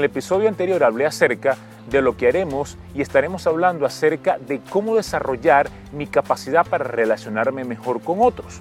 [0.00, 1.58] El episodio anterior hablé acerca
[1.90, 7.64] de lo que haremos y estaremos hablando acerca de cómo desarrollar mi capacidad para relacionarme
[7.64, 8.60] mejor con otros.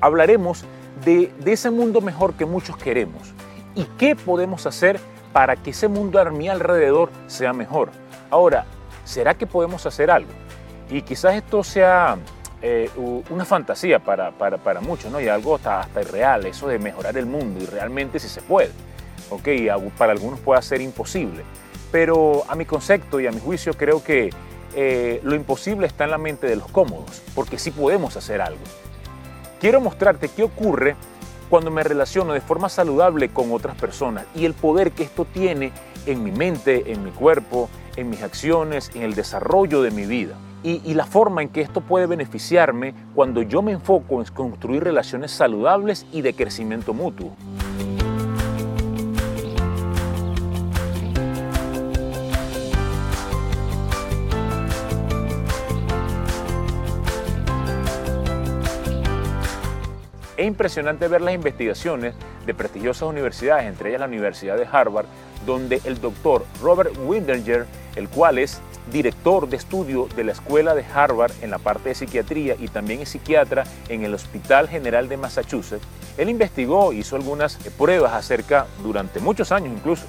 [0.00, 0.64] Hablaremos
[1.04, 3.32] de, ese mundo mejor que muchos queremos
[3.76, 4.98] y qué podemos hacer
[5.32, 7.90] para que ese mundo a mi alrededor sea mejor.
[8.28, 8.64] Ahora,
[9.04, 10.32] ¿será que podemos hacer algo?
[10.90, 12.16] Y quizás esto sea
[12.60, 12.90] eh,
[13.30, 15.20] una fantasía para, para, muchos, ¿no?
[15.20, 18.72] Y algo hasta, hasta irreal, eso de mejorar el mundo y realmente si se puede.
[19.34, 19.48] ¿Ok?
[19.96, 21.42] Para algunos puede ser imposible.
[21.90, 24.30] Pero a mi concepto y a mi juicio creo que
[24.74, 28.60] eh, lo imposible está en la mente de los cómodos, porque sí podemos hacer algo.
[29.60, 30.96] Quiero mostrarte qué ocurre
[31.50, 35.70] cuando me relaciono de forma saludable con otras personas y el poder que esto tiene
[36.06, 40.34] en mi mente, en mi cuerpo, en mis acciones, en el desarrollo de mi vida.
[40.64, 45.32] Y, la forma en que esto puede beneficiarme cuando yo me enfoco en construir relaciones
[45.32, 47.36] saludables y de crecimiento mutuo.
[60.42, 65.06] Es impresionante ver las investigaciones de prestigiosas universidades, entre ellas la Universidad de Harvard,
[65.46, 70.84] donde el doctor Robert Winderger, el cual es director de estudio de la Escuela de
[70.84, 75.16] Harvard en la parte de psiquiatría y también es psiquiatra en el Hospital General de
[75.16, 75.86] Massachusetts,
[76.18, 80.06] él investigó, hizo algunas pruebas acerca, durante muchos años incluso,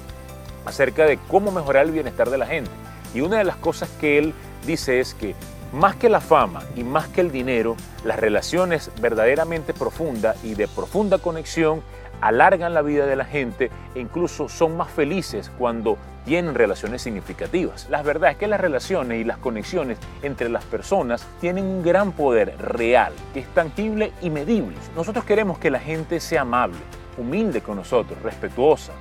[0.66, 2.72] acerca de cómo mejorar el bienestar de la gente.
[3.14, 4.34] Y una de las cosas que él
[4.66, 5.36] dice es que
[5.74, 10.68] más que la fama y más que el dinero, las relaciones verdaderamente profundas y de
[10.68, 11.82] profunda conexión
[12.20, 17.88] alargan la vida de la gente e incluso son más felices cuando tienen relaciones significativas.
[17.90, 22.12] La verdad es que las relaciones y las conexiones entre las personas tienen un gran
[22.12, 24.76] poder real, que es tangible y medible.
[24.94, 26.78] Nosotros queremos que la gente sea amable,
[27.18, 28.92] humilde con nosotros, respetuosa,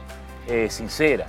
[0.47, 1.28] eh, sincera.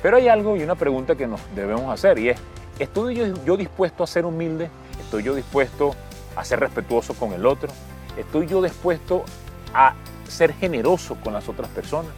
[0.00, 2.40] Pero hay algo y una pregunta que nos debemos hacer y es,
[2.78, 3.16] ¿Estoy
[3.46, 4.68] yo, dispuesto a ser humilde?
[5.00, 5.94] ¿Estoy yo dispuesto
[6.36, 7.70] a ser respetuoso con el otro?
[8.18, 9.24] ¿Estoy yo dispuesto
[9.72, 9.94] a
[10.28, 12.12] ser generoso con las otras personas?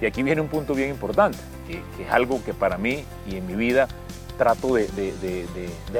[0.00, 1.36] Y aquí viene un punto bien importante,
[1.66, 3.86] que, es algo que para mí y en mi vida
[4.38, 4.88] trato de,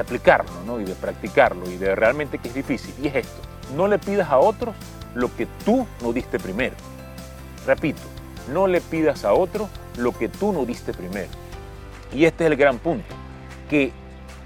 [0.01, 0.81] aplicarlo ¿no?
[0.81, 2.95] y de practicarlo y de realmente que es difícil.
[3.03, 3.41] Y es esto,
[3.75, 4.73] no le pidas a otros
[5.13, 6.75] lo que tú no diste primero.
[7.67, 8.01] Repito,
[8.51, 11.29] no le pidas a otro lo que tú no diste primero.
[12.11, 13.28] Y este es el gran punto
[13.69, 13.91] que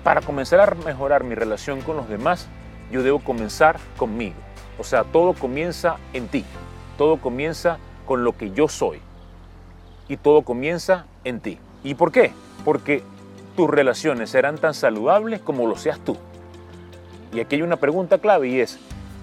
[0.03, 2.47] para comenzar a mejorar mi relación con los demás,
[2.91, 4.35] yo debo comenzar conmigo.
[4.78, 6.45] O sea, todo comienza en ti.
[6.97, 9.00] Todo comienza con lo que yo soy.
[10.07, 11.57] Y todo comienza en ti.
[11.83, 12.31] ¿Y por qué?
[12.66, 13.03] Porque
[13.56, 16.17] tus relaciones serán tan saludables como lo seas tú.
[17.33, 18.79] Y aquí hay una pregunta clave y es,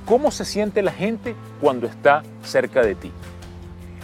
[0.06, 3.12] ¿cómo se siente la gente cuando está cerca de ti?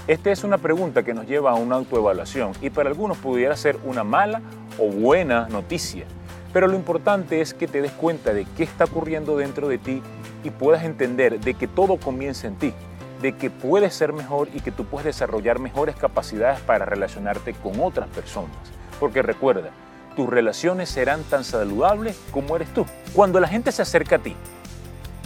[0.06, 3.76] Esta es una pregunta que nos lleva a una autoevaluación y para algunos pudiera ser
[3.84, 4.40] una mala
[4.78, 6.06] o buena noticia.
[6.52, 10.02] Pero lo importante es que te des cuenta de qué está ocurriendo dentro de ti
[10.42, 12.72] y puedas entender de que todo comienza en ti,
[13.20, 17.80] de que puedes ser mejor y que tú puedes desarrollar mejores capacidades para relacionarte con
[17.80, 18.56] otras personas.
[18.98, 19.70] Porque recuerda,
[20.16, 22.86] tus relaciones serán tan saludables como eres tú.
[23.12, 24.34] Cuando la gente se acerca a ti,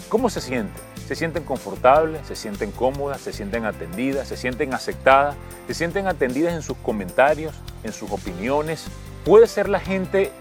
[0.09, 0.81] ¿cómo se siente?
[1.07, 5.37] Se sienten confortables, se sienten cómodas, se sienten atendidas, se sienten aceptadas,
[5.67, 8.87] se sienten atendidas en sus comentarios, en sus opiniones,
[9.25, 10.33] Puede ser la gente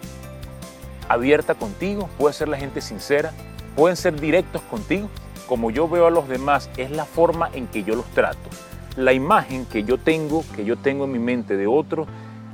[1.09, 3.33] abierta contigo, puede ser la gente sincera,
[3.75, 5.09] pueden ser directos contigo.
[5.47, 8.49] Como yo veo a los demás, es la forma en que yo los trato.
[8.95, 12.07] La imagen que yo tengo, que yo tengo en mi mente de otro,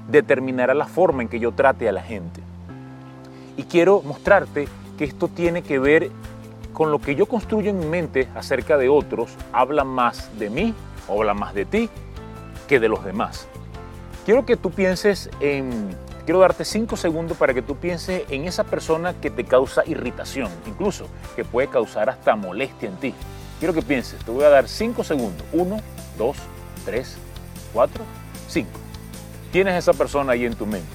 [0.10, 2.42] determinará la forma en que yo trate a la gente.
[3.58, 6.10] Y quiero mostrarte que esto tiene que ver
[6.74, 10.74] con lo que yo construyo en mi mente acerca de otros, habla más de mí,
[11.10, 11.90] habla más de ti,
[12.68, 13.48] que de los demás.
[14.26, 18.64] Quiero que tú pienses en Quiero darte cinco segundos para que tú pienses en esa
[18.64, 21.06] persona que te causa irritación, incluso
[21.36, 23.14] que puede causar hasta molestia en ti.
[23.60, 25.46] Quiero que pienses, te voy a dar cinco segundos.
[25.54, 25.78] Uno,
[26.18, 26.38] dos,
[26.84, 27.16] tres,
[27.72, 28.04] cuatro,
[28.48, 28.80] cinco.
[29.52, 30.90] Tienes esa persona ahí en tu mente.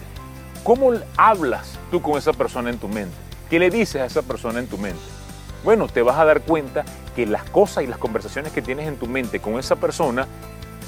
[0.65, 3.15] ¿Cómo hablas tú con esa persona en tu mente?
[3.49, 5.01] ¿Qué le dices a esa persona en tu mente?
[5.63, 6.85] Bueno, te vas a dar cuenta
[7.15, 10.27] que las cosas y las conversaciones que tienes en tu mente con esa persona,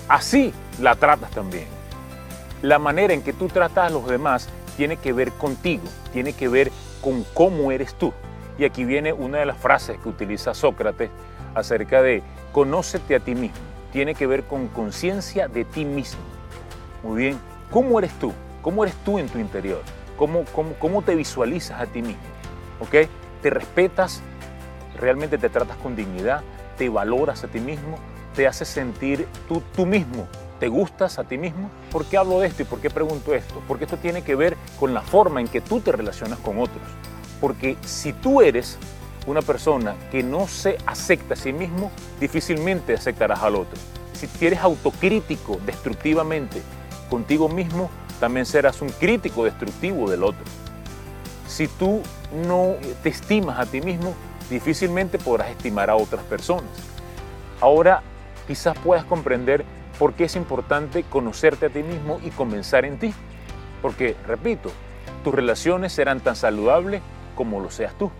[0.08, 1.81] así la tratas también
[2.62, 5.82] la manera en que tú tratas a los demás tiene que ver contigo,
[6.12, 6.70] tiene que ver
[7.02, 8.12] con cómo eres tú.
[8.56, 11.10] Y aquí viene una de las frases que utiliza Sócrates
[11.54, 12.22] acerca de
[12.52, 13.58] conócete a ti mismo.
[13.92, 16.20] Tiene que ver con conciencia de ti mismo.
[17.02, 18.32] Muy bien, ¿cómo eres tú?
[18.62, 19.82] ¿Cómo eres tú en tu interior?
[20.16, 20.44] ¿Cómo,
[20.78, 22.22] cómo, te visualizas a ti mismo?
[22.80, 23.08] ¿Ok?
[23.42, 24.22] ¿Te respetas?
[25.00, 26.42] ¿Realmente te tratas con dignidad?
[26.78, 27.98] ¿Te valoras a ti mismo?
[28.36, 30.28] ¿Te haces sentir tú, tú mismo
[30.62, 31.68] ¿Te gustas a ti mismo?
[31.90, 33.60] ¿Por qué hablo de esto y por qué pregunto esto?
[33.66, 36.84] Porque esto tiene que ver con la forma en que tú te relacionas con otros.
[37.40, 38.78] Porque si tú eres
[39.26, 43.76] una persona que no se acepta a sí mismo, difícilmente aceptarás al otro.
[44.12, 46.62] Si eres autocrítico destructivamente
[47.10, 50.44] contigo mismo, también serás un crítico destructivo del otro.
[51.48, 52.02] Si tú
[52.46, 54.14] no te estimas a ti mismo,
[54.48, 56.70] difícilmente podrás estimar a otras personas.
[57.60, 58.00] Ahora
[58.46, 59.64] quizás puedas comprender
[60.02, 63.14] por qué es importante conocerte a ti mismo y comenzar en ti.
[63.80, 64.72] Porque, repito,
[65.22, 67.00] tus relaciones serán tan saludables
[67.36, 68.10] como lo seas tú.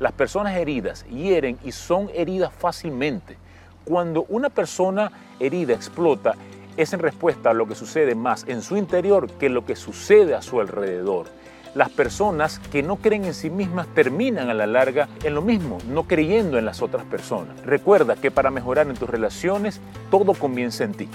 [0.00, 3.36] Las personas heridas hieren y son heridas fácilmente.
[3.84, 6.34] Cuando una persona herida explota,
[6.76, 10.34] es en respuesta a lo que sucede más en su interior que lo que sucede
[10.34, 11.26] a su alrededor.
[11.74, 15.78] Las personas que no creen en sí mismas terminan a la larga en lo mismo,
[15.88, 17.58] no creyendo en las otras personas.
[17.64, 19.80] Recuerda que para mejorar en tus relaciones,
[20.10, 21.08] todo comienza en ti.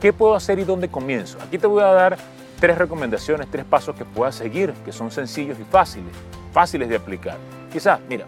[0.00, 1.38] ¿Qué puedo hacer y dónde comienzo?
[1.40, 2.18] Aquí te voy a dar
[2.58, 6.12] tres recomendaciones, tres pasos que puedas seguir, que son sencillos y fáciles,
[6.52, 7.36] fáciles de aplicar.
[7.72, 8.26] Quizás, mira,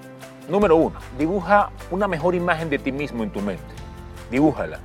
[0.49, 3.65] número uno, dibuja una mejor imagen de ti mismo en tu mente.
[4.31, 4.79] Dibújala.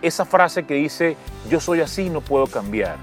[0.00, 1.18] Esa frase que dice,
[1.50, 2.96] yo soy así, no puedo cambiar.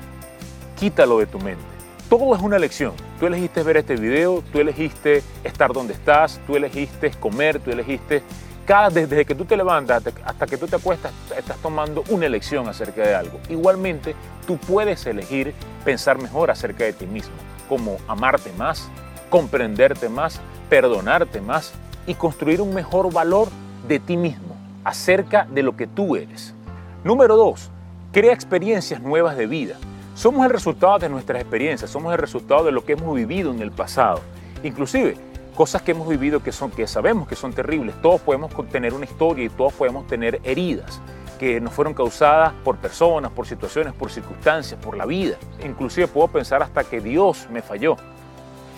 [0.79, 1.74] Quítalo de tu mente.
[2.09, 2.93] Todo es una elección.
[3.19, 8.21] Tú elegiste ver este video, tú elegiste estar donde estás, tú elegiste comer, tú elegiste...
[8.65, 12.67] Cada, desde que tú te levantas hasta que tú te acuestas, estás tomando una elección
[12.67, 13.39] acerca de algo.
[13.47, 14.15] Igualmente,
[14.47, 15.53] tú puedes elegir
[15.83, 17.35] pensar mejor acerca de ti mismo,
[17.69, 18.89] como amarte más,
[19.29, 21.73] comprenderte más, perdonarte más
[22.07, 23.49] y construir un mejor valor
[23.87, 26.55] de ti mismo acerca de lo que tú eres.
[27.03, 27.69] Número dos,
[28.11, 29.75] crea experiencias nuevas de vida.
[30.15, 33.61] Somos el resultado de nuestras experiencias, somos el resultado de lo que hemos vivido en
[33.61, 34.21] el pasado.
[34.63, 35.15] Inclusive,
[35.55, 37.95] cosas que hemos vivido que, son, que sabemos que son terribles.
[38.01, 40.99] Todos podemos tener una historia y todos podemos tener heridas
[41.37, 45.37] que nos fueron causadas por personas, por situaciones, por circunstancias, por la vida.
[45.63, 47.97] Inclusive puedo pensar hasta que Dios me falló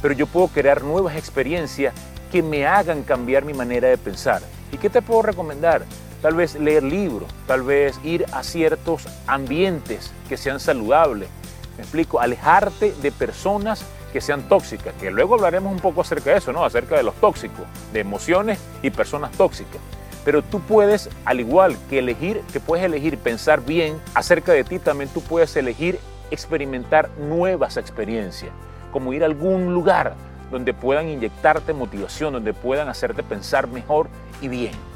[0.02, 1.94] pero yo puedo crear nuevas experiencias
[2.32, 4.42] que me hagan cambiar mi manera de pensar.
[4.72, 5.84] ¿Y qué te puedo recomendar?
[6.22, 11.30] Tal vez leer libros, tal vez ir a ciertos ambientes que sean saludables.
[11.78, 16.38] Me explico, alejarte de personas que sean tóxicas, que luego hablaremos un poco acerca de
[16.38, 16.66] eso, ¿no?
[16.66, 19.80] Acerca de los tóxicos, de emociones y personas tóxicas.
[20.26, 24.80] Pero tú puedes, al igual que elegir, que puedes elegir pensar bien acerca de ti,
[24.80, 26.00] también tú puedes elegir
[26.32, 28.52] experimentar nuevas experiencias
[28.92, 30.16] como ir a algún lugar
[30.52, 34.08] donde puedan inyectarte motivación, donde puedan hacerte pensar mejor
[34.42, 34.87] y bien.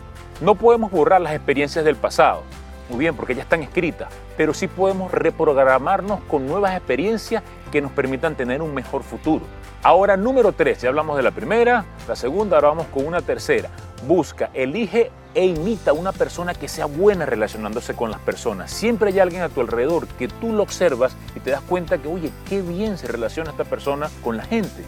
[0.42, 2.42] No podemos borrar las experiencias del pasado,
[2.90, 7.92] muy bien, porque ya están escritas, pero sí podemos reprogramarnos con nuevas experiencias que nos
[7.92, 9.46] permitan tener un mejor futuro.
[9.84, 13.70] Ahora, número 3, ya hablamos de la primera, la segunda, ahora vamos con una tercera.
[14.08, 18.72] Busca, elige e imita a una persona que sea buena relacionándose con las personas.
[18.72, 22.08] Siempre hay alguien a tu alrededor que tú lo observas y te das cuenta que,
[22.08, 24.84] oye, qué bien se relaciona esta persona con la gente.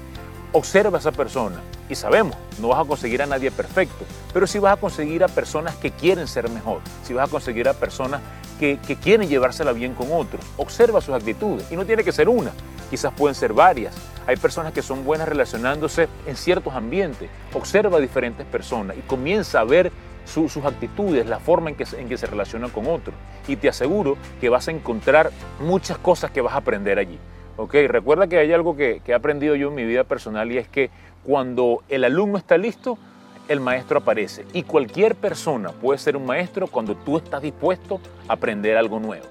[0.52, 1.62] Observa a esa persona
[1.96, 5.76] sabemos, no vas a conseguir a nadie perfecto, pero sí vas a conseguir a personas
[5.76, 8.22] que quieren ser mejor, sí vas a conseguir a personas
[8.60, 10.44] que, que quieren llevársela bien con otros.
[10.58, 12.52] Observa sus actitudes y no tiene que ser una,
[12.90, 13.96] quizás pueden ser varias.
[14.26, 17.30] Hay personas que son buenas relacionándose en ciertos ambientes.
[17.54, 19.92] Observa a diferentes personas y comienza a ver
[20.26, 23.16] sus actitudes, la forma en que, en que se relacionan con otros.
[23.48, 27.20] Y te aseguro que vas a encontrar muchas cosas que vas a aprender allí.
[27.58, 27.74] ¿ok?
[27.88, 30.68] Recuerda que hay algo que, que he aprendido yo en mi vida personal y es
[30.68, 30.90] que
[31.24, 32.98] cuando el alumno está listo,
[33.48, 34.46] el maestro aparece.
[34.54, 39.26] Y cualquier persona puede ser un maestro cuando tú estás dispuesto a aprender algo nuevo.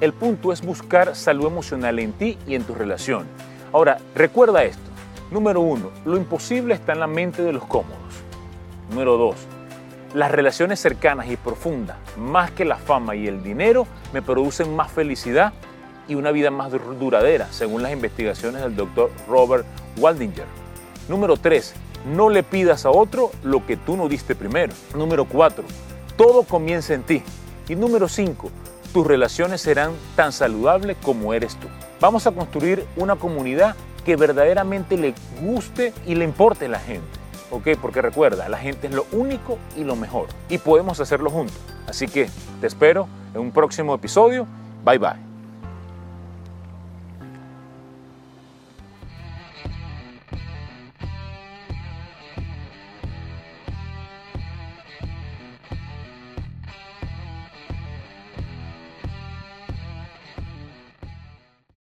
[0.00, 3.24] El punto es buscar salud emocional en ti y en tu relación.
[3.72, 4.82] Ahora, recuerda esto.
[5.30, 8.00] Número uno, lo imposible está en la mente de los cómodos.
[8.90, 9.36] Número dos,
[10.14, 14.90] las relaciones cercanas y profundas, más que la fama y el dinero, me producen más
[14.92, 15.52] felicidad
[16.08, 19.64] y una vida más duradera, según las investigaciones del doctor Robert
[19.96, 20.46] Waldinger.
[21.08, 21.74] Número tres,
[22.14, 24.72] no le pidas a otro lo que tú no diste primero.
[24.94, 25.64] Número cuatro,
[26.16, 27.22] todo comienza en ti.
[27.68, 28.50] Y número cinco,
[28.92, 31.68] tus relaciones serán tan saludables como eres tú.
[32.00, 37.21] Vamos a construir una comunidad que verdaderamente le guste y le importe a la gente.
[37.52, 37.68] ¿Ok?
[37.80, 40.26] Porque recuerda, la gente es lo único y lo mejor.
[40.48, 41.56] Y podemos hacerlo juntos.
[41.86, 42.28] Así que
[42.60, 44.46] te espero en un próximo episodio.
[44.84, 45.31] Bye bye.